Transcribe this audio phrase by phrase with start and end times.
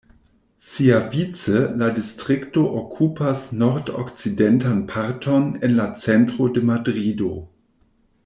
[0.67, 1.51] Siavice
[1.81, 7.31] la distrikto okupas nordokcidentan parton en la centro de Madrido.